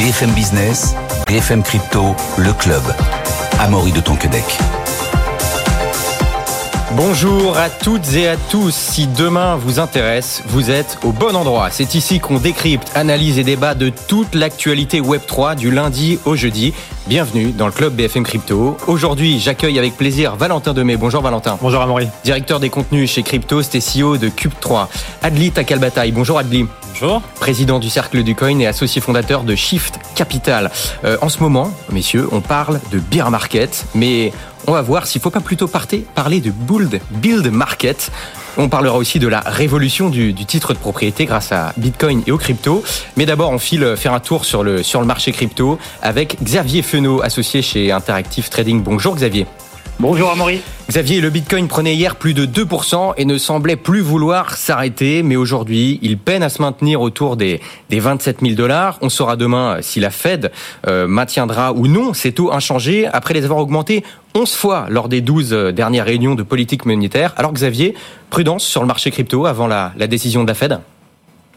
[0.00, 0.94] BFM Business,
[1.26, 2.80] BFM Crypto, le club.
[3.58, 4.42] Amaury de Tonquedec.
[6.92, 8.74] Bonjour à toutes et à tous.
[8.74, 11.68] Si demain vous intéresse, vous êtes au bon endroit.
[11.70, 16.72] C'est ici qu'on décrypte, analyse et débat de toute l'actualité Web3 du lundi au jeudi.
[17.06, 18.78] Bienvenue dans le club BFM Crypto.
[18.86, 20.96] Aujourd'hui, j'accueille avec plaisir Valentin Demey.
[20.96, 21.58] Bonjour Valentin.
[21.60, 22.08] Bonjour Amaury.
[22.24, 24.86] Directeur des contenus chez Cryptost et CEO de Cube3.
[25.20, 26.12] Adli Takalbataille.
[26.12, 26.64] Bonjour Adli.
[26.90, 27.22] Bonjour.
[27.38, 30.70] Président du Cercle du Coin et associé fondateur de Shift Capital.
[31.04, 34.32] Euh, en ce moment, messieurs, on parle de bear market, mais
[34.66, 38.10] on va voir s'il ne faut pas plutôt parler de build, build market.
[38.56, 42.38] On parlera aussi de la révolution du, titre de propriété grâce à Bitcoin et aux
[42.38, 42.82] crypto.
[43.16, 46.82] Mais d'abord, on file faire un tour sur le, sur le marché crypto avec Xavier
[46.82, 48.82] Fenot, associé chez Interactive Trading.
[48.82, 49.46] Bonjour Xavier.
[50.00, 50.62] Bonjour Amaury.
[50.88, 55.36] Xavier, le Bitcoin prenait hier plus de 2% et ne semblait plus vouloir s'arrêter, mais
[55.36, 58.96] aujourd'hui, il peine à se maintenir autour des, des 27 000 dollars.
[59.02, 60.52] On saura demain si la Fed
[60.86, 64.02] euh, maintiendra ou non ces taux inchangés après les avoir augmentés
[64.34, 67.34] 11 fois lors des 12 euh, dernières réunions de politique monétaire.
[67.36, 67.94] Alors Xavier,
[68.30, 70.80] prudence sur le marché crypto avant la, la décision de la Fed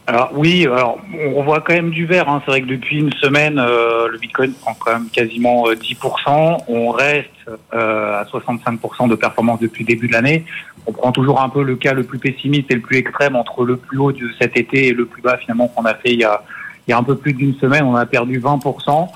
[0.06, 0.98] alors oui, alors
[1.34, 2.28] on voit quand même du vert.
[2.28, 2.42] Hein.
[2.44, 5.96] C'est vrai que depuis une semaine, euh, le Bitcoin prend quand même quasiment 10%.
[6.28, 7.30] Euh, on reste
[7.72, 10.44] euh, à 65% de performance depuis le début de l'année.
[10.86, 13.64] On prend toujours un peu le cas le plus pessimiste et le plus extrême entre
[13.64, 16.20] le plus haut de cet été et le plus bas finalement qu'on a fait il
[16.20, 16.42] y a,
[16.86, 17.84] il y a un peu plus d'une semaine.
[17.84, 19.08] On a perdu 20%.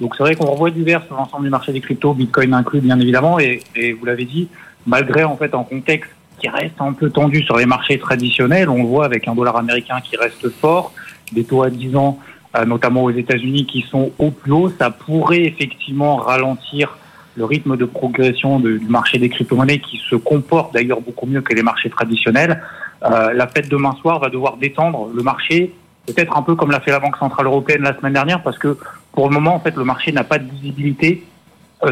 [0.00, 2.80] Donc c'est vrai qu'on revoit du vert sur l'ensemble du marché des cryptos, Bitcoin inclus
[2.80, 3.40] bien évidemment.
[3.40, 4.46] Et, et vous l'avez dit,
[4.86, 8.68] malgré en fait en contexte qui reste un peu tendu sur les marchés traditionnels.
[8.68, 10.92] On le voit avec un dollar américain qui reste fort,
[11.32, 12.18] des taux à 10 ans,
[12.56, 14.72] euh, notamment aux États-Unis, qui sont au plus haut.
[14.78, 16.98] Ça pourrait effectivement ralentir
[17.36, 21.54] le rythme de progression du marché des crypto-monnaies qui se comporte d'ailleurs beaucoup mieux que
[21.54, 22.62] les marchés traditionnels.
[23.04, 25.74] Euh, la fête demain soir va devoir détendre le marché,
[26.06, 28.78] peut-être un peu comme l'a fait la Banque Centrale Européenne la semaine dernière, parce que
[29.12, 31.24] pour le moment, en fait, le marché n'a pas de visibilité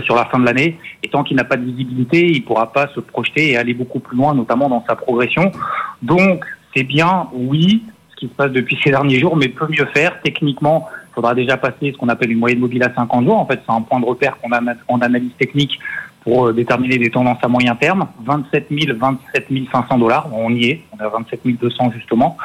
[0.03, 0.79] sur la fin de l'année.
[1.03, 3.75] Et tant qu'il n'a pas de visibilité, il ne pourra pas se projeter et aller
[3.75, 5.53] beaucoup plus loin, notamment dans sa progression.
[6.03, 6.45] Donc,
[6.75, 10.21] c'est bien, oui, ce qui se passe depuis ces derniers jours, mais peut mieux faire.
[10.23, 13.39] Techniquement, il faudra déjà passer ce qu'on appelle une moyenne mobile à 50 jours.
[13.39, 15.79] En fait, c'est un point de repère qu'on a en analyse technique
[16.25, 18.09] pour euh, déterminer des tendances à moyen terme.
[18.25, 22.37] 27 000, 27 500 dollars, on y est, on à 27 200 justement.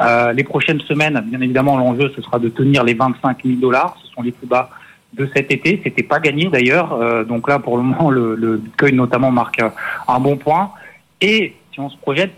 [0.00, 3.96] Euh, les prochaines semaines, bien évidemment, l'enjeu, ce sera de tenir les 25 000 dollars.
[4.02, 4.70] Ce sont les plus bas
[5.14, 5.80] de cet été.
[5.82, 6.92] C'était pas gagné d'ailleurs.
[6.92, 9.60] Euh, donc là, pour le moment, le, le, Bitcoin notamment marque
[10.08, 10.70] un bon point.
[11.20, 12.32] Et si on se projette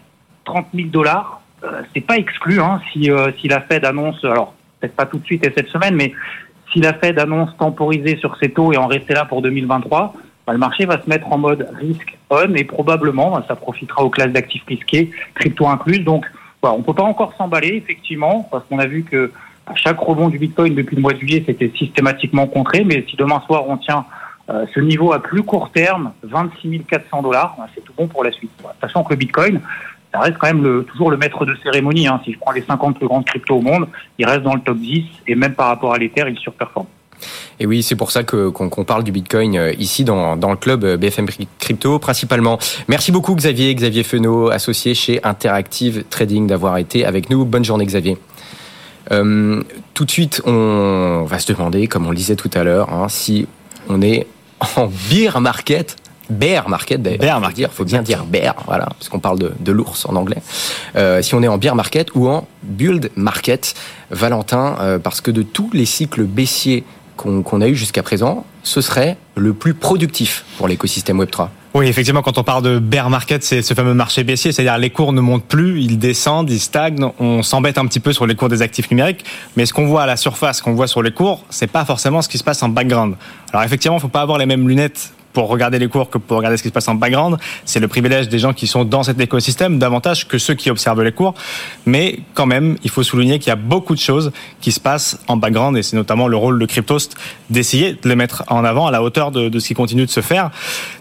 [0.44, 4.54] 30 000 dollars, euh, c'est pas exclu hein, si, euh, si la Fed annonce, alors
[4.80, 6.12] peut-être pas tout de suite et cette semaine, mais
[6.72, 10.14] si la Fed annonce temporiser sur ses taux et en rester là pour 2023,
[10.46, 14.02] bah, le marché va se mettre en mode risque on et probablement bah, ça profitera
[14.02, 16.00] aux classes d'actifs risqués, crypto inclus.
[16.00, 16.26] Donc
[16.60, 19.30] voilà, on peut pas encore s'emballer effectivement parce qu'on a vu que
[19.66, 22.84] à chaque rebond du Bitcoin depuis le mois de juillet, c'était systématiquement contré.
[22.84, 24.04] Mais si demain soir on tient
[24.50, 28.24] euh, ce niveau à plus court terme, 26 400 dollars, ben, c'est tout bon pour
[28.24, 28.50] la suite.
[28.80, 29.60] Sachant que le Bitcoin,
[30.12, 32.06] ça reste quand même le, toujours le maître de cérémonie.
[32.06, 32.20] Hein.
[32.24, 33.86] Si je prends les 50 plus grandes cryptos au monde,
[34.18, 36.86] il reste dans le top 10 et même par rapport à l'Ether, il surperforme.
[37.60, 40.84] Et oui, c'est pour ça qu'on parle du Bitcoin euh, ici dans, dans le club
[40.84, 41.26] euh, BFM
[41.60, 42.58] Crypto principalement.
[42.88, 47.44] Merci beaucoup Xavier, Xavier Fenot, associé chez Interactive Trading, d'avoir été avec nous.
[47.44, 48.18] Bonne journée Xavier.
[49.12, 49.62] Euh,
[49.94, 53.08] tout de suite, on va se demander, comme on le disait tout à l'heure, hein,
[53.08, 53.46] si
[53.88, 54.26] on est
[54.76, 55.96] en bear market
[56.30, 57.20] bear market d'ailleurs.
[57.20, 57.70] Bear market.
[57.70, 60.38] Faut bien dire bear, voilà, parce qu'on parle de, de l'ours en anglais.
[60.96, 63.74] Euh, si on est en bear market ou en build market,
[64.10, 66.84] Valentin, euh, parce que de tous les cycles baissiers
[67.16, 71.48] qu'on a eu jusqu'à présent, ce serait le plus productif pour l'écosystème Web3.
[71.74, 74.90] Oui, effectivement, quand on parle de bear market, c'est ce fameux marché baissier, c'est-à-dire les
[74.90, 77.10] cours ne montent plus, ils descendent, ils stagnent.
[77.18, 79.24] On s'embête un petit peu sur les cours des actifs numériques,
[79.56, 81.86] mais ce qu'on voit à la surface, ce qu'on voit sur les cours, c'est pas
[81.86, 83.14] forcément ce qui se passe en background.
[83.54, 86.36] Alors effectivement, il faut pas avoir les mêmes lunettes pour regarder les cours que pour
[86.36, 87.36] regarder ce qui se passe en background.
[87.64, 91.02] C'est le privilège des gens qui sont dans cet écosystème davantage que ceux qui observent
[91.02, 91.34] les cours.
[91.86, 95.18] Mais quand même, il faut souligner qu'il y a beaucoup de choses qui se passent
[95.28, 97.16] en background et c'est notamment le rôle de Cryptost
[97.50, 100.20] d'essayer de les mettre en avant à la hauteur de, ce qui continue de se
[100.20, 100.50] faire.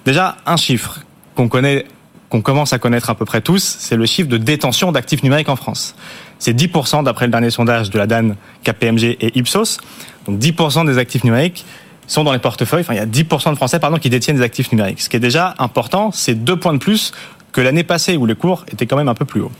[0.05, 1.01] Déjà, un chiffre
[1.35, 1.85] qu'on connaît
[2.29, 5.49] qu'on commence à connaître à peu près tous, c'est le chiffre de détention d'actifs numériques
[5.49, 5.95] en France.
[6.39, 9.81] C'est 10% d'après le dernier sondage de la DAN, KPMG et Ipsos.
[10.25, 11.65] Donc 10% des actifs numériques
[12.11, 12.81] sont dans les portefeuilles.
[12.81, 15.01] Enfin, il y a 10% de Français pardon, qui détiennent des actifs numériques.
[15.01, 17.13] Ce qui est déjà important, c'est deux points de plus
[17.51, 19.51] que l'année passée où les cours étaient quand même un peu plus hauts.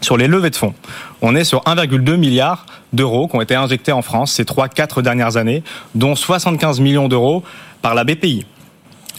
[0.00, 0.74] Sur les levées de fonds,
[1.22, 5.36] on est sur 1,2 milliard d'euros qui ont été injectés en France ces 3-4 dernières
[5.36, 5.64] années,
[5.94, 7.42] dont 75 millions d'euros
[7.82, 8.46] par la BPI.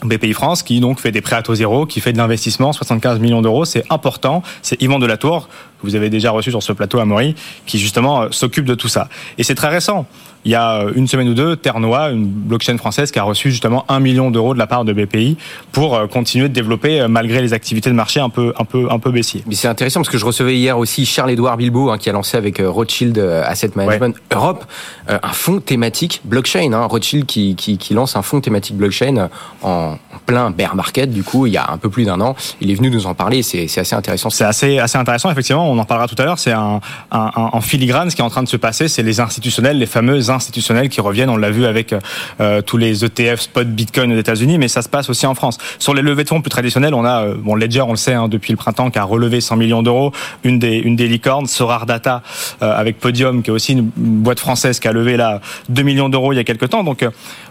[0.04, 3.19] BPI France qui donc fait des prêts à taux zéro, qui fait de l'investissement, 75
[3.19, 4.42] millions d'euros, c'est important.
[4.62, 7.36] C'est Yvan Delatour, que vous avez déjà reçu sur ce plateau à Maury,
[7.66, 9.10] qui justement euh, s'occupe de tout ça.
[9.38, 10.06] Et c'est très récent.
[10.45, 13.51] Il y a euh, une semaine ou deux, Ternois, une blockchain française qui a reçu
[13.51, 15.38] justement un million d'euros de la part de BPI
[15.71, 19.00] pour euh, continuer de développer malgré les activités de marché un peu un peu un
[19.00, 19.44] peu baissier.
[19.47, 22.38] Mais c'est intéressant parce que je recevais hier aussi Charles-Édouard Bilbao hein, qui a lancé
[22.38, 24.65] avec Rothschild Asset Management Europe
[25.07, 26.74] un fonds thématique blockchain.
[26.74, 29.30] Hein, Rothschild qui, qui, qui lance un fonds thématique blockchain
[29.62, 32.35] en plein bear market du coup il y a un peu plus d'un an.
[32.62, 33.44] Il est venu nous en parler.
[33.44, 34.30] C'est assez intéressant.
[34.30, 35.69] C'est assez assez intéressant effectivement.
[35.69, 36.39] On en parlera tout à l'heure.
[36.39, 36.80] C'est un,
[37.12, 38.88] un, un, filigrane ce qui est en train de se passer.
[38.88, 39.85] C'est les institutionnels, les
[40.29, 41.29] institutionnels qui reviennent.
[41.29, 41.93] On l'a vu avec
[42.39, 45.57] euh, tous les ETF spot Bitcoin aux États-Unis, mais ça se passe aussi en France.
[45.79, 48.13] Sur les levées de fonds plus traditionnelles, on a euh, bon Ledger, on le sait
[48.13, 50.11] hein, depuis le printemps, qui a relevé 100 millions d'euros.
[50.43, 52.21] Une des une des licornes, Sorar Data
[52.61, 56.09] euh, avec Podium, qui est aussi une, boîte française qui a levé là 2 millions
[56.09, 56.83] d'euros il y a quelques temps.
[56.83, 57.05] Donc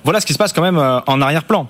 [0.04, 1.69] voilà ce qui se passe quand même en arrière-plan.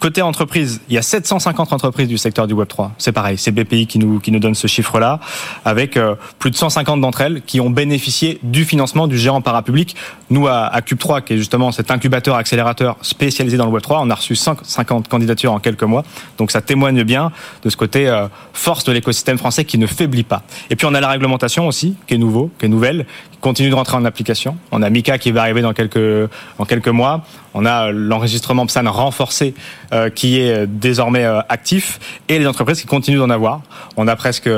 [0.00, 2.92] Côté entreprise, il y a 750 entreprises du secteur du Web 3.
[2.98, 5.18] C'est pareil, c'est BPI qui nous qui nous donne ce chiffre-là,
[5.64, 9.96] avec euh, plus de 150 d'entre elles qui ont bénéficié du financement du géant parapublic.
[10.30, 13.82] Nous à, à Cube 3, qui est justement cet incubateur accélérateur spécialisé dans le Web
[13.82, 16.04] 3, on a reçu 50 candidatures en quelques mois.
[16.38, 17.32] Donc ça témoigne bien
[17.64, 20.42] de ce côté euh, force de l'écosystème français qui ne faiblit pas.
[20.70, 23.04] Et puis on a la réglementation aussi, qui est nouveau, qui est nouvelle,
[23.40, 24.56] continue de rentrer en application.
[24.72, 26.30] On a Mika qui va arriver dans quelques
[26.68, 27.22] quelques mois.
[27.54, 29.54] On a l'enregistrement PSAN renforcé
[29.92, 31.98] euh, qui est désormais euh, actif
[32.28, 33.62] et les entreprises qui continuent d'en avoir.
[33.96, 34.50] On a presque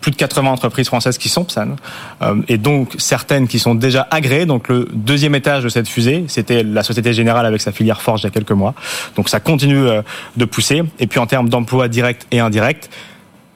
[0.00, 1.76] plus de 80 entreprises françaises qui sont PSAN
[2.22, 4.46] euh, et donc certaines qui sont déjà agréées.
[4.46, 8.22] Donc le deuxième étage de cette fusée, c'était la Société Générale avec sa filière Forge
[8.22, 8.74] il y a quelques mois.
[9.16, 9.86] Donc ça continue
[10.36, 10.82] de pousser.
[10.98, 12.90] Et puis en termes d'emplois directs et indirects,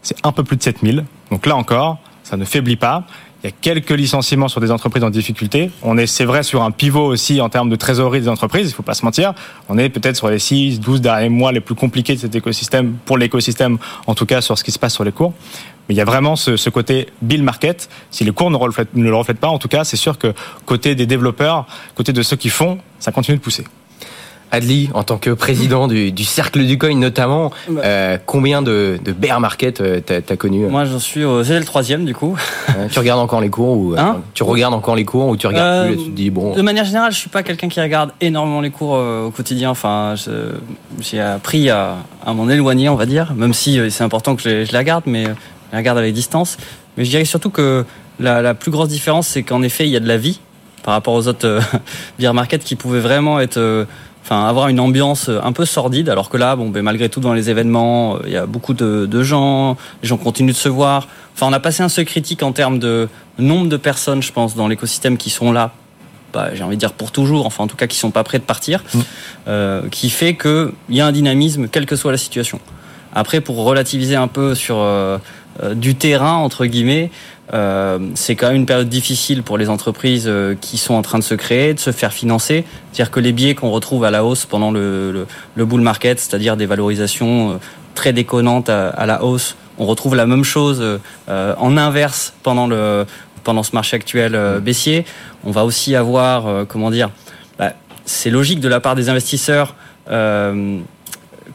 [0.03, 1.05] c'est un peu plus de 7000.
[1.31, 3.05] Donc là encore, ça ne faiblit pas.
[3.43, 5.71] Il y a quelques licenciements sur des entreprises en difficulté.
[5.83, 8.69] On est, c'est vrai, sur un pivot aussi en termes de trésorerie des entreprises.
[8.69, 9.33] Il faut pas se mentir.
[9.69, 12.95] On est peut-être sur les 6, 12 derniers mois les plus compliqués de cet écosystème,
[13.05, 15.35] pour l'écosystème, en tout cas sur ce qui se passe sur les cours.
[15.89, 17.89] Mais il y a vraiment ce, ce côté bill market.
[18.11, 20.35] Si les cours ne, ne le reflètent pas, en tout cas, c'est sûr que
[20.67, 23.65] côté des développeurs, côté de ceux qui font, ça continue de pousser.
[24.51, 27.83] Adli, en tant que président du, du cercle du coin notamment, bah.
[27.85, 31.59] euh, combien de, de bear market euh, t'as as connu Moi, j'en suis au c'est
[31.59, 32.37] le troisième du coup.
[32.91, 35.87] tu regardes encore les cours ou hein tu regardes encore les cours ou tu regardes
[35.89, 36.55] plus et tu te dis bon.
[36.55, 39.71] De manière générale, je suis pas quelqu'un qui regarde énormément les cours euh, au quotidien.
[39.71, 40.15] Enfin,
[41.01, 44.65] j'ai appris à, à m'en éloigner, on va dire, même si c'est important que je,
[44.65, 46.57] je la garde, mais je la garde avec distance.
[46.97, 47.85] Mais je dirais surtout que
[48.19, 50.41] la, la plus grosse différence, c'est qu'en effet, il y a de la vie
[50.83, 51.61] par rapport aux autres
[52.19, 53.87] bear market qui pouvaient vraiment être
[54.29, 57.33] enfin avoir une ambiance un peu sordide alors que là bon ben malgré tout dans
[57.33, 60.69] les événements euh, il y a beaucoup de, de, gens les gens continuent de se
[60.69, 61.09] voir.
[61.35, 63.09] Enfin on a passé un seuil critique en termes de
[63.39, 65.73] nombre de personnes je pense dans l'écosystème qui sont là.
[66.35, 68.39] Bah, j'ai envie de dire pour toujours enfin en tout cas qui sont pas prêts
[68.39, 68.85] de partir.
[68.93, 68.99] Mmh.
[69.49, 72.61] euh, qui fait que il y a un dynamisme quelle que soit la situation.
[73.15, 75.17] Après pour relativiser un peu sur euh,
[75.63, 77.11] euh du terrain entre guillemets
[77.55, 81.19] euh, c'est quand même une période difficile pour les entreprises euh, qui sont en train
[81.19, 82.65] de se créer, de se faire financer.
[82.93, 86.21] C'est-à-dire que les biais qu'on retrouve à la hausse pendant le, le, le bull market,
[86.21, 87.55] c'est-à-dire des valorisations euh,
[87.95, 90.81] très déconnantes à, à, la hausse, on retrouve la même chose
[91.29, 93.07] euh, en inverse pendant le
[93.45, 95.07] pendant ce marché actuel euh, baissier.
[95.45, 97.09] On va aussi avoir, comment dire,
[97.59, 97.73] bah,
[98.05, 99.75] c'est logique de la part des investisseurs.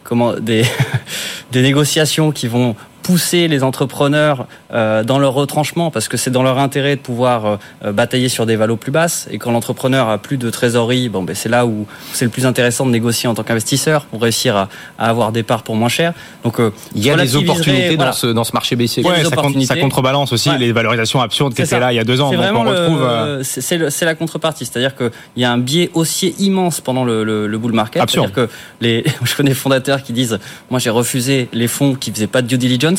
[0.02, 0.64] comment des,
[1.52, 6.42] des négociations qui vont pousser les entrepreneurs euh, dans leur retranchement parce que c'est dans
[6.42, 9.28] leur intérêt de pouvoir euh, batailler sur des valos plus basses.
[9.30, 12.46] Et quand l'entrepreneur a plus de trésorerie bon ben c'est là où c'est le plus
[12.46, 14.68] intéressant de négocier en tant qu'investisseur pour réussir à,
[14.98, 16.14] à, avoir des parts pour moins cher.
[16.44, 18.10] Donc euh, il y a des opportunités voilà.
[18.10, 19.04] dans ce dans ce marché baissier.
[19.04, 19.30] Ouais, ça,
[19.66, 20.58] ça, contrebalance aussi ouais.
[20.58, 22.30] les valorisations absurdes qui étaient là il y a deux ans.
[22.30, 23.42] C'est vraiment retrouve...
[23.42, 24.64] c'est la contrepartie.
[24.64, 28.02] C'est-à-dire que il y a un biais haussier immense pendant le, le, le bull market.
[28.08, 28.48] C'est-à-dire que
[28.80, 30.38] les je connais fondateurs qui disent
[30.70, 32.93] moi j'ai refusé les fonds qui faisaient pas de due diligence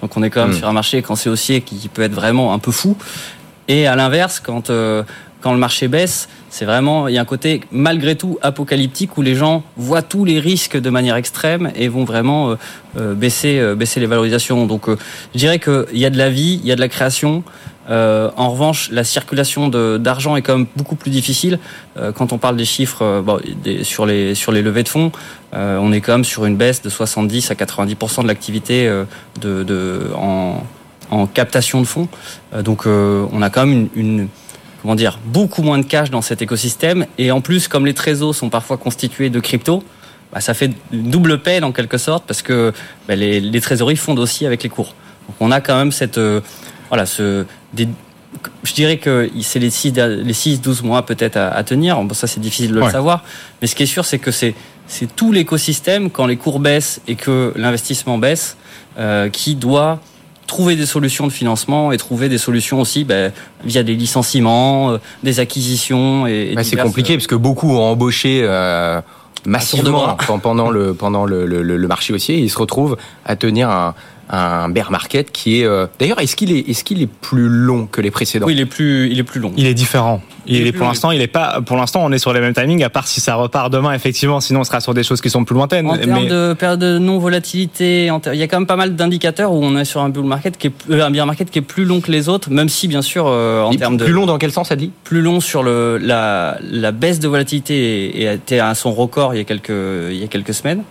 [0.00, 0.58] donc on est quand même mmh.
[0.58, 2.96] sur un marché quand c'est haussier qui peut être vraiment un peu fou.
[3.68, 5.02] Et à l'inverse, quand euh,
[5.40, 9.22] quand le marché baisse, C'est vraiment, il y a un côté malgré tout apocalyptique où
[9.22, 12.56] les gens voient tous les risques de manière extrême et vont vraiment euh,
[12.98, 14.66] euh, baisser, euh, baisser les valorisations.
[14.66, 17.42] Donc, je dirais qu'il y a de la vie, il y a de la création.
[17.88, 21.58] en revanche, la circulation d'argent est quand même beaucoup plus difficile.
[22.16, 25.10] quand on parle des chiffres bon, des, sur les sur les levées de fonds,
[25.54, 28.86] on est quand même sur une baisse de 70 à 90 de l'activité
[29.40, 30.62] de, de en,
[31.10, 32.08] en captation de fonds.
[32.62, 34.28] donc, on a quand même une, une
[34.82, 37.06] comment dire, beaucoup moins de cash dans cet écosystème.
[37.16, 39.84] Et en plus, comme les trésors sont parfois constitués de crypto,
[40.32, 42.72] bah, ça fait une double peine en quelque sorte parce que
[43.06, 44.94] bah, les, les, trésoreries fondent aussi avec les cours.
[45.28, 46.40] Donc on a quand même cette, euh,
[46.88, 47.88] voilà, ce, des,
[48.64, 52.02] je dirais que c'est les 6 les six 12 mois peut-être à, tenir.
[52.02, 53.22] Bon, ça c'est difficile de le savoir,
[53.60, 54.54] mais ce qui est sûr c'est que c'est
[54.88, 58.56] c'est tout l'écosystème quand les cours baissent et que l'investissement baisse
[58.98, 60.00] euh, qui doit
[60.52, 63.32] trouver des solutions de financement et trouver des solutions aussi ben,
[63.64, 66.26] via des licenciements, euh, des acquisitions.
[66.26, 68.42] Et, c'est compliqué parce que beaucoup ont embauché.
[68.42, 69.00] Euh,
[69.44, 73.94] massivement pendant le pendant le, le, le marché haussier, ils se retrouvent à tenir un,
[74.30, 77.86] un bear market qui est euh, d'ailleurs est-ce qu'il est est-ce qu'il est plus long
[77.86, 78.46] que les précédents?
[78.46, 79.52] Oui, il est plus il est plus long.
[79.56, 80.20] Il est différent.
[80.44, 82.82] Il, est, pour l'instant, il est pas pour l'instant on est sur les mêmes timings
[82.82, 85.44] à part si ça repart demain effectivement, sinon on sera sur des choses qui sont
[85.44, 85.86] plus lointaines.
[85.86, 89.52] En termes de période de non volatilité, il y a quand même pas mal d'indicateurs
[89.52, 91.62] où on est sur un bull market qui est euh, un bear market qui est
[91.62, 94.26] plus long que les autres, même si bien sûr euh, en termes de plus long
[94.26, 98.58] dans quel sens ça dit Plus long sur le la la baisse de volatilité était
[98.58, 99.70] à son record il y a quelques
[100.10, 100.82] il y a quelques semaines.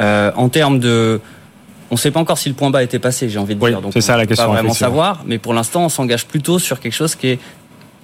[0.00, 1.20] Euh, en termes de
[1.90, 3.80] on ne sait pas encore si le point bas était passé, j'ai envie de dire.
[3.80, 4.46] Donc, c'est ça la question.
[4.46, 7.38] Pas vraiment savoir, mais pour l'instant, on s'engage plutôt sur quelque chose qui est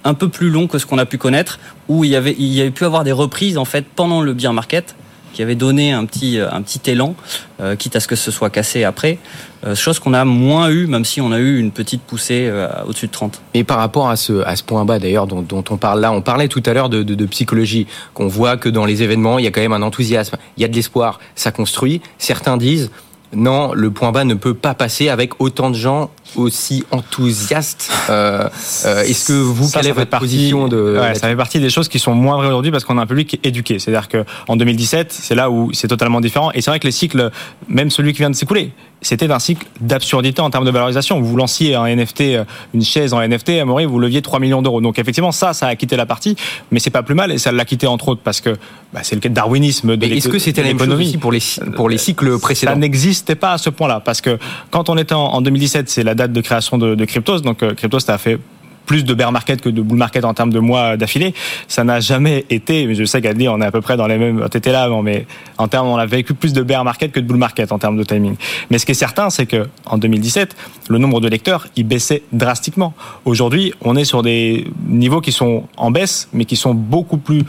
[0.03, 2.53] un peu plus long que ce qu'on a pu connaître, où il y avait, il
[2.53, 4.95] y avait pu avoir des reprises en fait pendant le bear market
[5.37, 7.13] qui avait donné un petit, un petit élan,
[7.61, 9.19] euh, quitte à ce que ce soit cassé après.
[9.65, 12.67] Euh, chose qu'on a moins eu, même si on a eu une petite poussée euh,
[12.87, 13.39] au-dessus de 30.
[13.53, 16.11] Et par rapport à ce, à ce point bas d'ailleurs dont, dont, on parle là,
[16.11, 19.37] on parlait tout à l'heure de, de, de, psychologie, qu'on voit que dans les événements,
[19.37, 22.01] il y a quand même un enthousiasme, il y a de l'espoir, ça construit.
[22.17, 22.89] Certains disent,
[23.33, 27.91] non, le point bas ne peut pas passer avec autant de gens aussi enthousiastes.
[28.09, 28.47] Euh,
[28.85, 31.89] euh, Est-ce que vous, quelle est votre position de ouais, Ça fait partie des choses
[31.89, 33.79] qui sont moins vraies aujourd'hui parce qu'on a un public éduqué.
[33.79, 36.51] C'est-à-dire qu'en 2017, c'est là où c'est totalement différent.
[36.53, 37.31] Et c'est vrai que les cycles,
[37.67, 41.21] même celui qui vient de s'écouler, c'était un cycle d'absurdité en termes de valorisation.
[41.21, 44.61] Vous lanciez un NFT, euh, une chaise en NFT, à Maurice, vous leviez 3 millions
[44.61, 44.81] d'euros.
[44.81, 46.35] Donc effectivement, ça, ça a quitté la partie,
[46.71, 48.57] mais c'est pas plus mal et ça l'a quitté entre autres parce que
[48.93, 50.17] bah, c'est le darwinisme de l'économie.
[50.17, 51.41] Est-ce que c'était la même chose aussi pour les,
[51.75, 54.39] pour les cycles précédents Ça n'existait pas à ce point-là parce que
[54.71, 57.73] quand on était en, 2017, c'est la date de création de, de Cryptos, donc euh,
[57.73, 58.39] Cryptos a fait
[58.87, 61.35] plus de bear market que de bull market en termes de mois d'affilée.
[61.67, 64.17] Ça n'a jamais été, mais je sais qu'à on est à peu près dans les
[64.17, 65.27] mêmes, t'étais là avant, mais
[65.59, 67.97] en termes, on a vécu plus de bear market que de bull market en termes
[67.97, 68.35] de timing.
[68.71, 70.55] Mais ce qui est certain, c'est que en 2017,
[70.89, 72.93] le nombre de lecteurs, il baissait drastiquement.
[73.25, 77.43] Aujourd'hui, on est sur des niveaux qui sont en baisse, mais qui sont beaucoup plus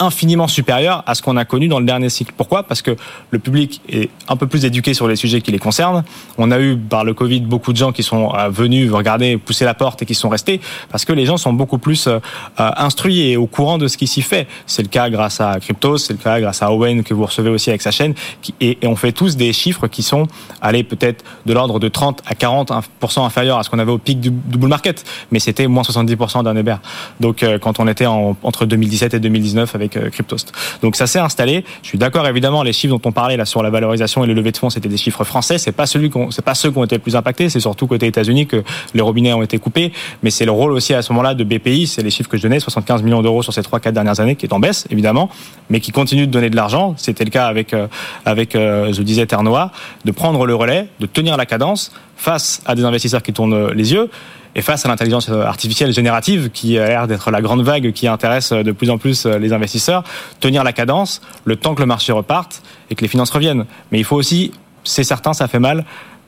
[0.00, 2.32] infiniment supérieur à ce qu'on a connu dans le dernier cycle.
[2.36, 2.62] Pourquoi?
[2.62, 2.96] Parce que
[3.30, 6.02] le public est un peu plus éduqué sur les sujets qui les concernent.
[6.38, 9.64] On a eu par le Covid beaucoup de gens qui sont euh, venus regarder, pousser
[9.64, 12.18] la porte et qui sont restés parce que les gens sont beaucoup plus euh,
[12.58, 14.48] euh, instruits et au courant de ce qui s'y fait.
[14.66, 17.50] C'est le cas grâce à Cryptos, c'est le cas grâce à Owen que vous recevez
[17.50, 18.14] aussi avec sa chaîne.
[18.60, 20.26] Et on fait tous des chiffres qui sont,
[20.62, 24.18] allez, peut-être de l'ordre de 30 à 40% inférieurs à ce qu'on avait au pic
[24.18, 25.04] du, bull market.
[25.30, 26.76] Mais c'était moins 70% d'un Eber.
[27.20, 30.52] Donc quand on était entre 2017 et 2019 avec avec Cryptost.
[30.82, 31.64] Donc ça s'est installé.
[31.82, 34.34] Je suis d'accord évidemment les chiffres dont on parlait là sur la valorisation et le
[34.34, 35.58] levée de fonds, c'était des chiffres français.
[35.58, 37.48] C'est pas celui c'est pas ceux qui ont été le plus impactés.
[37.48, 38.62] C'est surtout côté États-Unis que
[38.94, 39.92] les robinets ont été coupés.
[40.22, 41.86] Mais c'est le rôle aussi à ce moment-là de BPI.
[41.86, 44.36] C'est les chiffres que je donnais, 75 millions d'euros sur ces trois quatre dernières années,
[44.36, 45.30] qui est en baisse évidemment,
[45.68, 46.94] mais qui continue de donner de l'argent.
[46.96, 47.86] C'était le cas avec euh,
[48.24, 49.70] avec euh, je disais Ternois,
[50.04, 53.92] de prendre le relais, de tenir la cadence face à des investisseurs qui tournent les
[53.92, 54.10] yeux
[54.54, 58.52] et face à l'intelligence artificielle générative, qui a l'air d'être la grande vague qui intéresse
[58.52, 60.04] de plus en plus les investisseurs,
[60.38, 63.64] tenir la cadence, le temps que le marché reparte et que les finances reviennent.
[63.90, 64.52] Mais il faut aussi,
[64.84, 65.84] c'est certain, ça fait mal,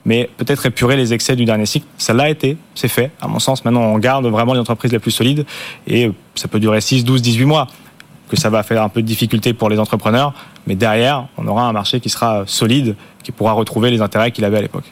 [0.06, 1.86] mais peut-être épurer les excès du dernier cycle.
[1.98, 3.10] Ça l'a été, c'est fait.
[3.20, 5.44] À mon sens, maintenant, on garde vraiment les entreprises les plus solides
[5.86, 7.66] et ça peut durer 6, 12, 18 mois
[8.32, 10.32] que ça va faire un peu de difficulté pour les entrepreneurs,
[10.66, 14.46] mais derrière, on aura un marché qui sera solide, qui pourra retrouver les intérêts qu'il
[14.46, 14.90] avait à l'époque.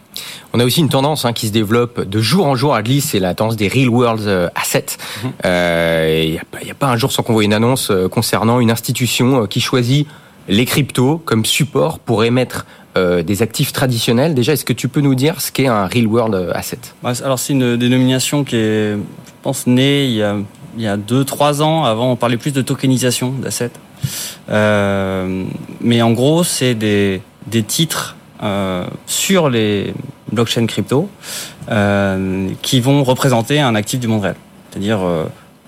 [0.53, 3.01] On a aussi une tendance hein, qui se développe de jour en jour à Glis,
[3.01, 4.99] c'est la tendance des real world euh, assets.
[5.25, 5.33] Mhm.
[5.47, 8.71] Euh, il n'y a, pas un jour sans qu'on voit une annonce euh, concernant une
[8.71, 10.07] institution qui choisit
[10.47, 12.67] les cryptos comme support pour émettre
[12.97, 14.35] des actifs traditionnels.
[14.35, 16.81] Déjà, est-ce que tu peux nous dire ce qu'est un real world asset?
[17.05, 20.35] Bah, Alors, c'est une dénomination qui est, je pense, née il y a
[20.77, 21.85] il y a 2-3 ans.
[21.85, 23.71] Avant, on parlait plus de tokenisation d'assets.
[24.51, 25.45] Euh,
[25.81, 29.95] mais en gros, c'est des, des titres euh, sur les
[30.33, 31.09] blockchains crypto
[31.71, 34.37] euh, qui vont représenter un actif du monde réel.
[34.71, 35.25] C'est-à-dire, euh,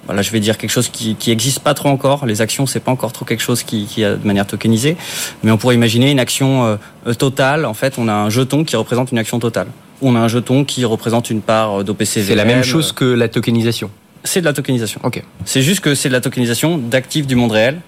[0.06, 2.26] voilà, je vais dire quelque chose qui qui existe pas trop encore.
[2.26, 4.96] Les actions, c'est pas encore trop quelque chose qui qui a de manière tokenisée,
[5.42, 7.64] mais on pourrait imaginer une action euh, euh, totale.
[7.64, 9.68] En fait, on a un jeton qui représente une action totale.
[10.00, 12.26] On a un jeton qui représente une part d'OPCV.
[12.26, 13.90] C'est la même chose que la tokenisation.
[14.24, 15.00] C'est de la tokenisation.
[15.04, 15.22] Ok.
[15.44, 17.80] C'est juste que c'est de la tokenisation d'actifs du monde réel,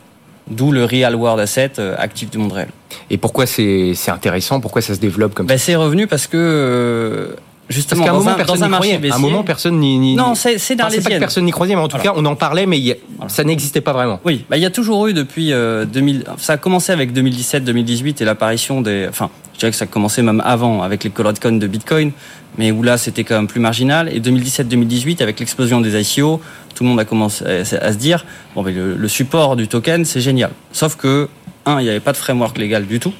[0.50, 2.69] d'où le Real World Asset euh, actif du monde réel.
[3.11, 4.61] Et pourquoi c'est intéressant?
[4.61, 5.67] Pourquoi ça se développe comme Ben, ça?
[5.67, 8.71] c'est revenu parce que euh, Parce justement qu'à un dans moment, un, personne dans n'y
[8.71, 9.11] marché croyait.
[9.12, 10.14] À un moment, personne n'y.
[10.16, 12.12] Non, c'est c'est Enfin, c'est pas que personne n'y croyait, mais en tout Voilà.
[12.12, 13.28] cas, on en parlait, mais il y a- Voilà.
[13.30, 14.21] ça n'existait pas vraiment.
[14.25, 16.25] Oui, bah, il y a toujours eu depuis euh, 2000.
[16.38, 19.06] Ça a commencé avec 2017-2018 et l'apparition des.
[19.09, 22.12] Enfin, je dirais que ça a commencé même avant avec les colored coins de Bitcoin,
[22.59, 24.09] mais où là c'était quand même plus marginal.
[24.14, 26.40] Et 2017-2018 avec l'explosion des ICO,
[26.75, 29.68] tout le monde a commencé à, à se dire bon, mais le, le support du
[29.68, 30.50] token c'est génial.
[30.73, 31.28] Sauf que
[31.66, 33.12] un, il n'y avait pas de framework légal du tout.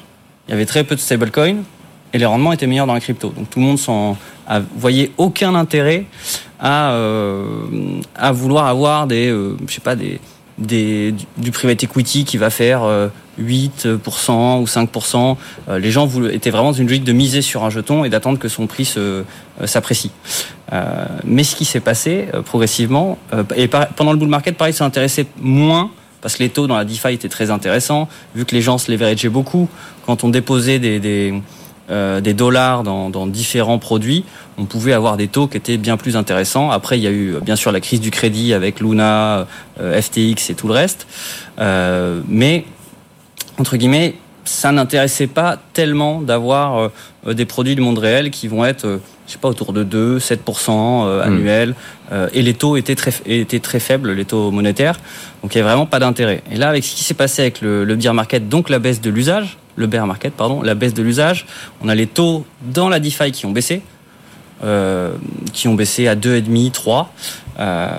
[0.47, 1.63] Il y avait très peu de stablecoins
[2.15, 3.29] et les rendements étaient meilleurs dans la crypto.
[3.35, 4.15] Donc tout le monde s'en
[4.77, 6.05] voyait aucun intérêt
[6.61, 7.65] à euh,
[8.31, 9.57] vouloir avoir euh,
[10.57, 13.09] du- private equity qui va faire euh,
[13.41, 15.35] 8% ou 5%.
[15.67, 18.39] Euh, les gens étaient vraiment dans une logique de miser sur un jeton et d'attendre
[18.39, 19.23] que son prix euh,
[19.65, 20.11] s'apprécie.
[20.71, 24.73] Euh, mais ce qui s'est passé euh, progressivement, euh, et pendant le bull market, pareil,
[24.73, 25.91] ça intéressait moins
[26.21, 28.89] parce que les taux dans la DeFi étaient très intéressants, vu que les gens se
[28.89, 29.67] leverageaient beaucoup.
[30.07, 31.33] Quand on déposait des,
[31.89, 34.23] euh, des dollars dans, dans différents produits,
[34.57, 36.71] on pouvait avoir des taux qui étaient bien plus intéressants.
[36.71, 39.47] Après, il y a eu euh, bien sûr la crise du crédit avec Luna,
[39.79, 41.07] euh, FTX et tout le reste.
[41.59, 42.65] Euh, mais,
[43.57, 44.15] entre guillemets,
[44.45, 46.91] ça n'intéressait pas tellement d'avoir
[47.27, 49.83] euh, des produits du monde réel qui vont être, euh, je sais pas, autour de
[49.83, 50.37] 2, 7%
[50.69, 51.75] euh, annuels.
[52.33, 54.99] Et les taux étaient très, étaient très faibles, les taux monétaires.
[55.41, 56.43] Donc il n'y avait vraiment pas d'intérêt.
[56.51, 59.01] Et là, avec ce qui s'est passé avec le, le bear market, donc la baisse
[59.01, 61.45] de l'usage, le bear market, pardon, la baisse de l'usage,
[61.81, 63.81] on a les taux dans la DeFi qui ont baissé,
[64.63, 65.13] euh,
[65.53, 67.11] qui ont baissé à 2,5, 3.
[67.59, 67.89] Euh,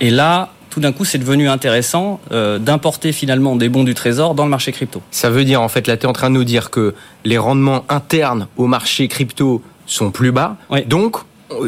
[0.00, 4.34] et là, tout d'un coup, c'est devenu intéressant euh, d'importer finalement des bons du trésor
[4.34, 5.02] dans le marché crypto.
[5.10, 7.38] Ça veut dire, en fait, là, tu es en train de nous dire que les
[7.38, 10.56] rendements internes au marché crypto sont plus bas.
[10.70, 10.84] Oui.
[10.86, 11.18] Donc,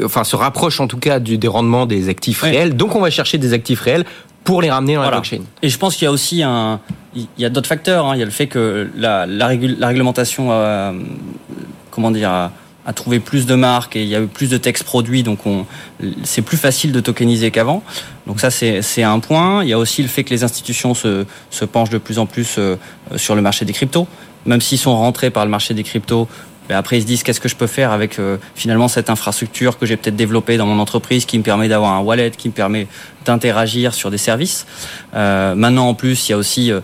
[0.05, 2.51] enfin, se rapprochent en tout cas du, des rendements des actifs Oui.
[2.51, 2.77] réels.
[2.77, 4.07] Donc, on va chercher des actifs réels
[4.45, 5.43] pour les ramener dans la blockchain.
[5.63, 6.79] Et je pense qu'il y a aussi un,
[7.17, 8.07] il y a d'autres facteurs.
[8.07, 8.15] hein.
[8.15, 10.93] Il y a le fait que la, la, régul- la réglementation, a,
[11.91, 12.53] comment dire, a,
[12.87, 15.47] a trouvé plus de marques et il y a eu plus de textes produits, donc
[15.47, 15.65] on,
[16.25, 17.83] c'est plus facile de tokeniser qu'avant.
[18.27, 19.63] Donc ça, c'est, c'est un point.
[19.63, 22.27] Il y a aussi le fait que les institutions se, se penchent de plus en
[22.27, 22.77] plus euh,
[23.17, 24.07] sur le marché des cryptos,
[24.45, 26.29] même s'ils sont rentrés par le marché des cryptos.
[26.69, 29.79] Ben après, ils se disent qu'est-ce que je peux faire avec euh, finalement cette infrastructure
[29.79, 32.55] que j'ai peut-être développée dans mon entreprise, qui me permet d'avoir un wallet, qui me
[32.55, 32.87] permet
[33.25, 34.67] d'interagir sur des services.
[35.15, 36.81] Euh, maintenant, en plus, il y a aussi euh,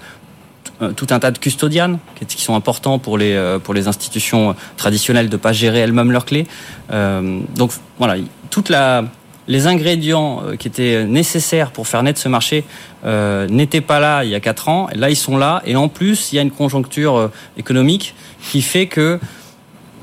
[0.82, 4.54] euh, tout un tas de custodianes qui sont importants pour les euh, pour les institutions
[4.76, 6.46] traditionnelles de pas gérer elles-mêmes leurs clés.
[6.92, 8.16] Euh, donc voilà,
[8.50, 9.04] toute la
[9.50, 12.64] les ingrédients euh, qui étaient nécessaires pour faire naître ce marché
[13.04, 14.88] euh, n'étaient pas là il y a quatre ans.
[14.90, 15.60] Et là, ils sont là.
[15.66, 18.14] Et en plus, il y a une conjoncture euh, économique
[18.50, 19.18] qui fait que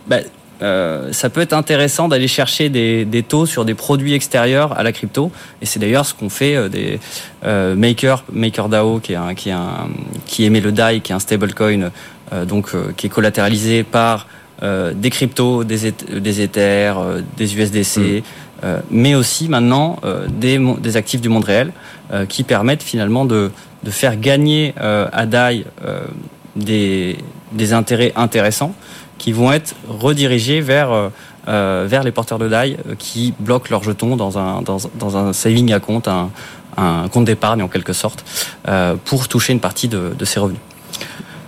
[0.08, 0.18] bah,
[0.64, 4.82] euh, ça peut être intéressant d'aller chercher des, des taux sur des produits extérieurs à
[4.82, 5.32] la crypto.
[5.62, 7.00] Et c'est d'ailleurs ce qu'on fait euh, des
[7.46, 9.88] euh, Maker, MakerDAO, qui est un, qui est un,
[10.26, 11.92] qui émet le DAI, qui est un stablecoin,
[12.34, 14.28] euh, donc euh, qui est collatéralisé par
[14.64, 18.24] euh, des cryptos, des, eth- des Ethers, euh, des USDC,
[18.64, 21.72] euh, mais aussi maintenant euh, des, des actifs du monde réel
[22.12, 23.52] euh, qui permettent finalement de,
[23.84, 26.00] de faire gagner euh, à DAI euh,
[26.56, 27.18] des,
[27.52, 28.74] des intérêts intéressants
[29.18, 31.10] qui vont être redirigés vers euh,
[31.48, 35.18] euh, vers les porteurs de DAI euh, qui bloquent leurs jetons dans un dans, dans
[35.18, 36.30] un saving à compte, un,
[36.76, 38.24] un compte d'épargne en quelque sorte,
[39.06, 40.62] pour toucher une partie de, de ces revenus.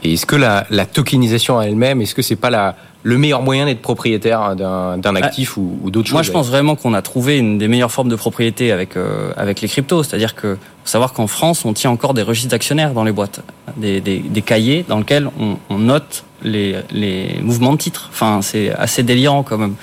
[0.04, 3.42] Et est-ce que la, la tokenisation en elle-même, est-ce que c'est pas la, le meilleur
[3.42, 6.94] moyen d'être propriétaire d'un d'un actif ou, ou d'autres choses Moi, je pense vraiment qu'on
[6.94, 10.04] a trouvé une des meilleures formes de propriété avec euh, avec les cryptos.
[10.04, 13.42] C'est-à-dire que faut savoir qu'en France, on tient encore des registres d'actionnaires dans les boîtes,
[13.78, 18.10] des, des, des cahiers dans lesquels on, on note les, les mouvements de titres.
[18.12, 19.76] Enfin, c'est assez délirant quand même.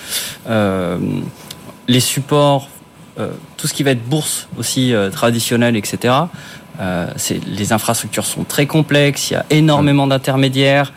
[0.49, 0.99] Euh,
[1.89, 2.69] les supports,
[3.19, 6.15] euh, tout ce qui va être bourse aussi traditionnelle, etc.
[7.17, 9.31] C'est les infrastructures sont très complexes.
[9.31, 10.93] Il y a énormément d'intermédiaires.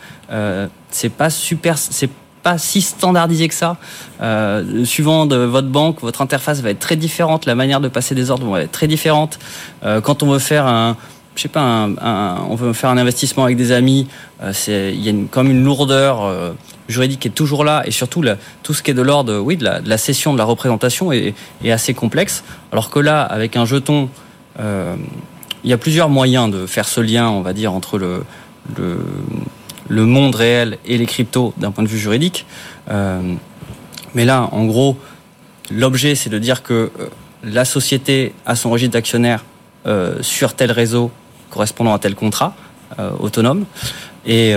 [0.90, 2.10] C'est pas super, c'est
[2.42, 3.76] pas si standardisé que ça.
[4.22, 7.46] Euh, suivant de votre banque, votre interface va être très différente.
[7.46, 9.38] La manière de passer des ordres va être très différente.
[9.84, 10.96] Euh, quand on veut faire un
[11.36, 14.08] je sais pas, un, un- on veut faire un investissement avec des amis,
[14.42, 16.50] euh, il y a une, comme une lourdeur euh,
[16.88, 19.56] juridique qui est toujours là et surtout la- tout ce qui est de l'ordre, oui,
[19.56, 22.42] de la, de la cession, de la représentation est, est assez complexe.
[22.72, 24.10] Alors que là, avec un jeton,
[24.58, 24.96] euh,
[25.62, 28.24] il y a plusieurs moyens de faire ce lien, on va dire, entre le,
[28.76, 28.98] le,
[29.90, 32.46] le monde réel et les cryptos d'un point de vue juridique.
[32.90, 33.20] Euh,
[34.14, 34.96] mais là, en gros,
[35.70, 36.90] l'objet, c'est de dire que euh,
[37.42, 39.44] la société a son registre d'actionnaires
[39.86, 41.10] euh, sur tel réseau
[41.50, 42.54] correspondant à tel contrat
[42.98, 43.64] euh, autonome.
[44.26, 44.54] Et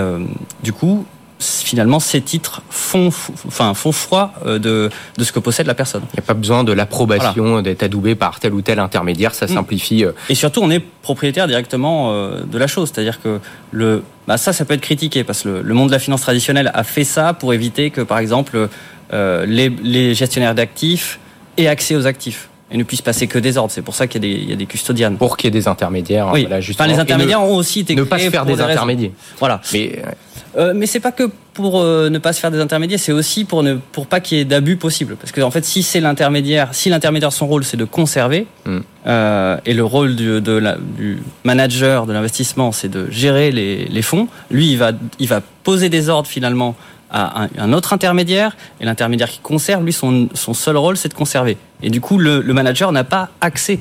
[0.62, 1.06] du coup,
[1.40, 3.08] finalement, ces titres font,
[3.48, 6.04] enfin, font froid de, de ce que possède la personne.
[6.12, 9.46] Il n'y a pas besoin de l'approbation d'être adoubé par tel ou tel intermédiaire, ça
[9.46, 9.50] Mm.
[9.54, 10.04] simplifie.
[10.28, 12.92] Et surtout, on est propriétaire directement de la chose.
[12.94, 13.40] C'est-à-dire que
[13.72, 16.72] le, bah ça, ça peut être critiqué parce que le, monde de la finance traditionnelle
[16.74, 18.70] a fait ça pour éviter que, par exemple,
[19.12, 21.20] euh, les gestionnaires d'actifs
[21.58, 23.72] aient accès aux actifs et ne puissent passer que des ordres.
[23.72, 25.18] C'est pour ça qu'il y, a des- il y a des custodianes.
[25.18, 26.30] pour qu'il y ait des intermédiaires.
[26.34, 29.12] oui, voilà, enfin, les ne- intermédiaires ont aussi été ne, pas se faire des intermédiaires.
[29.40, 29.62] Voilà.
[29.74, 30.10] Mais euh,
[30.56, 33.44] Euh, mais c'est pas que pour euh, ne pas se faire des intermédiaires, c'est aussi
[33.44, 35.16] pour ne pour pas qu'il y ait d'abus possible.
[35.16, 38.78] Parce que en fait, si c'est l'intermédiaire, si l'intermédiaire son rôle c'est de conserver, Mm.
[39.08, 43.86] euh, et le rôle du, de la, du manager de l'investissement c'est de gérer les,
[43.86, 46.76] les fonds, lui il va il va poser des ordres finalement
[47.10, 51.10] à un, un autre intermédiaire, et l'intermédiaire qui conserve, lui son son seul rôle c'est
[51.10, 51.58] de conserver.
[51.84, 53.80] Et du coup, le, le manager n'a pas accès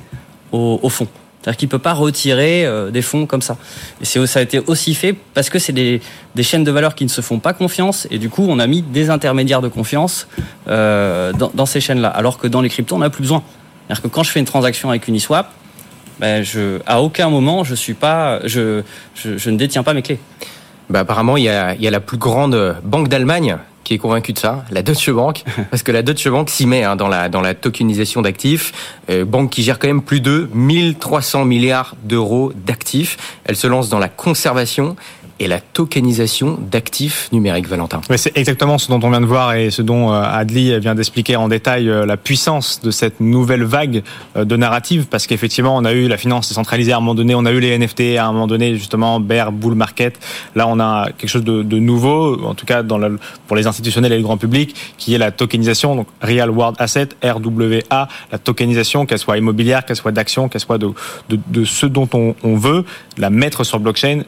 [0.50, 1.08] au, au fonds.
[1.40, 3.56] C'est-à-dire qu'il peut pas retirer euh, des fonds comme ça.
[4.00, 6.00] Et ça a été aussi fait parce que c'est des,
[6.36, 8.06] des chaînes de valeur qui ne se font pas confiance.
[8.12, 10.28] Et du coup, on a mis des intermédiaires de confiance
[10.68, 12.08] euh, dans, dans ces chaînes-là.
[12.08, 13.42] Alors que dans les cryptos, on n'a plus besoin.
[13.86, 15.50] C'est-à-dire que quand je fais une transaction avec Uniswap,
[16.20, 18.82] ben je, à aucun moment, je, suis pas, je,
[19.16, 20.20] je, je ne détiens pas mes clés.
[20.90, 23.56] bah, apparemment, il y, a, il y a la plus grande banque d'Allemagne
[23.92, 26.82] qui est convaincue de ça, la Deutsche Bank, parce que la Deutsche Bank s'y met
[26.82, 28.72] hein, dans, la, dans la tokenisation d'actifs,
[29.10, 33.38] euh, banque qui gère quand même plus de 1300 milliards d'euros d'actifs.
[33.44, 34.96] Elle se lance dans la conservation
[35.38, 38.00] et la tokenisation d'actifs numériques, Valentin.
[38.16, 41.36] C'est exactement ce dont on vient de voir et ce dont euh, Adli vient d'expliquer
[41.36, 44.02] en détail euh, la puissance de cette nouvelle vague
[44.36, 47.34] euh, de narrative parce qu'effectivement on a eu la finance décentralisée à un moment donné,
[47.34, 50.18] on a eu les NFT à un moment donné justement bear bull market.
[50.54, 52.82] Là on a quelque chose de, nouveau, en tout cas
[53.46, 57.08] pour les institutionnels et le grand public, qui est la tokenisation, donc Real World Asset
[57.22, 62.34] (RWA), la tokenisation, qu'elle soit immobilière, qu'elle soit d'actions, qu'elle soit de, ce dont on,
[62.42, 62.84] on veut,
[63.18, 64.22] la mettre sur blockchain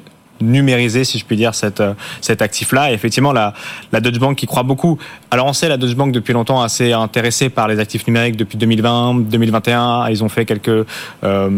[0.44, 2.90] numériser, si je puis dire, cet, euh, cet actif-là.
[2.90, 3.54] Et effectivement, la,
[3.92, 4.98] la Deutsche Bank qui croit beaucoup.
[5.30, 8.58] Alors, on sait, la Deutsche Bank, depuis longtemps, assez intéressée par les actifs numériques depuis
[8.58, 10.08] 2020, 2021.
[10.08, 10.86] Ils ont fait quelques,
[11.24, 11.50] euh,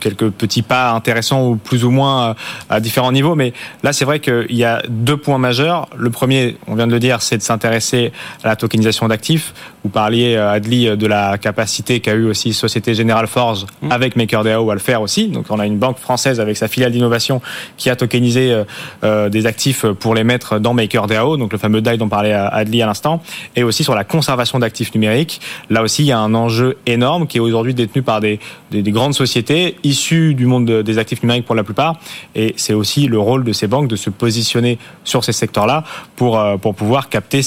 [0.00, 2.34] quelques petits pas intéressants, ou plus ou moins euh,
[2.70, 3.34] à différents niveaux.
[3.34, 5.88] Mais là, c'est vrai qu'il y a deux points majeurs.
[5.96, 8.12] Le premier, on vient de le dire, c'est de s'intéresser
[8.44, 9.54] à la tokenisation d'actifs.
[9.84, 14.74] Vous parliez, Adli, de la capacité qu'a eu aussi Société Générale Forge avec MakerDAO à
[14.74, 15.28] le faire aussi.
[15.28, 17.40] Donc, on a une banque française avec sa filiale d'innovation
[17.76, 18.64] qui a tokenisé euh,
[19.04, 22.82] euh, des actifs pour les mettre dans MakerDAO, donc le fameux DAI dont parlait Adli
[22.82, 23.22] à l'instant,
[23.56, 25.40] et aussi sur la conservation d'actifs numériques.
[25.70, 28.38] Là aussi, il y a un enjeu énorme qui est aujourd'hui détenu par des,
[28.70, 31.96] des, des grandes sociétés issues du monde de- des actifs numériques pour la plupart.
[32.34, 35.84] Et c'est aussi le rôle de ces banques de se positionner sur ces secteurs-là
[36.16, 37.40] pour, euh, pour pouvoir capter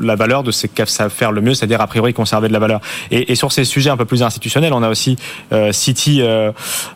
[0.00, 2.58] la valeur de ce qu'elles savent faire le mieux, c'est-à-dire a priori conserver de la
[2.58, 2.80] valeur.
[3.10, 5.16] Et, et sur ces sujets un peu plus institutionnels, on a aussi
[5.52, 6.50] euh, Citi, euh,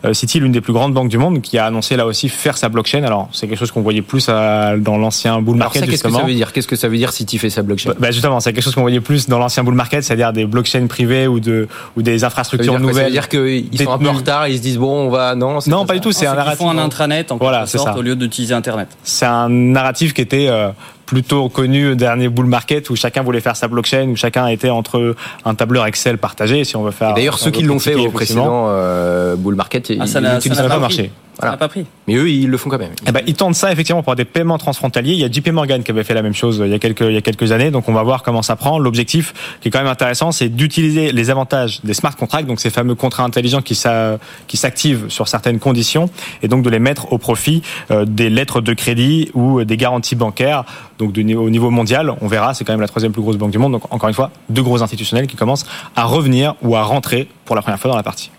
[0.04, 2.56] euh, Citi, l'une des plus grandes banques du monde, qui a annoncé là aussi faire
[2.56, 3.04] sa blockchain.
[3.04, 6.22] Alors c'est quelque chose qu'on voyait plus à- dans l'ancien bull market qu'est-ce que ça
[6.22, 6.52] veut dire?
[6.52, 7.90] Qu'est-ce que ça veut dire si tu fais sa blockchain?
[7.90, 10.46] Bah, bah, justement, c'est quelque chose qu'on voyait plus dans l'ancien bull market, c'est-à-dire des
[10.46, 12.80] blockchains privées ou de ou des infrastructures quoi?
[12.80, 13.12] Ça veut nouvelles.
[13.12, 15.58] dire qu'ils sont un peu en retard, ils se disent bon, on va non.
[15.66, 16.12] Non, pas du tout.
[16.12, 17.96] C'est un Ils font un intranet en Voilà, sorte ça.
[17.96, 18.88] au lieu d'utiliser Internet.
[19.04, 20.70] c'est un narratif qui était euh,
[21.10, 24.70] plutôt connu au dernier bull market où chacun voulait faire sa blockchain, où chacun était
[24.70, 27.14] entre un tableur Excel partagé, si on veut faire.
[27.14, 30.56] D'ailleurs, ceux qui l'ont fait au précédent euh, bull market, Ah, ça ils n'a- l'utilisent
[30.56, 31.10] ça n'a pas pas marché.
[31.40, 31.52] Ça Voilà.
[31.52, 31.86] n'a pas pris.
[32.06, 32.90] Mais eux, ils le font quand même.
[33.06, 35.12] Eh ben, ils tentent ça effectivement pour des paiements transfrontaliers.
[35.12, 36.78] Il y a JP Morgan qui avait fait la même chose euh, il y a
[36.78, 37.70] quelques il y a quelques années.
[37.70, 38.78] Donc on va voir comment ça prend.
[38.78, 42.68] L'objectif qui est quand même intéressant, c'est d'utiliser les avantages des smart contracts, donc ces
[42.70, 46.10] fameux contrats intelligents qui s'a- qui s'activent sur certaines conditions,
[46.42, 50.16] et donc de les mettre au profit euh, des lettres de crédit ou des garanties
[50.16, 50.64] bancaires.
[50.98, 53.58] Donc au niveau mondial, on verra, c'est quand même la troisième plus grosse banque du
[53.58, 53.72] monde.
[53.72, 55.64] Donc encore une fois, deux gros institutionnels qui commencent
[55.96, 58.30] à revenir ou à rentrer pour la première fois dans la partie.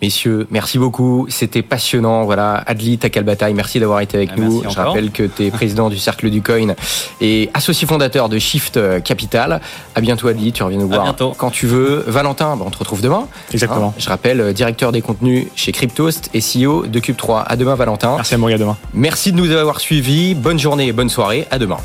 [0.00, 1.26] Messieurs, merci beaucoup.
[1.28, 2.24] C'était passionnant.
[2.24, 4.60] Voilà, Adli Takalbataille, merci d'avoir été avec Ah, nous.
[4.60, 4.92] merci Je encore.
[4.92, 6.74] rappelle que tu es président du Cercle du Coin
[7.20, 9.60] et associé fondateur de Shift Capital.
[9.94, 10.52] À bientôt, Adli.
[10.52, 12.04] Tu reviens nous voir quand tu veux.
[12.06, 13.26] Valentin, bah, on te retrouve demain.
[13.52, 13.88] Exactement.
[13.88, 17.42] Hein, je rappelle, euh, directeur des contenus chez Cryptost et CEO de Cube3.
[17.46, 18.14] À demain, Valentin.
[18.16, 18.76] Merci à Maurice, à demain.
[18.94, 20.34] Merci de nous avoir suivis.
[20.34, 21.46] Bonne journée et bonne soirée.
[21.50, 21.78] À demain.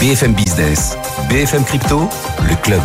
[0.00, 0.96] BFM Business,
[1.28, 2.08] BFM Crypto,
[2.48, 2.80] le club.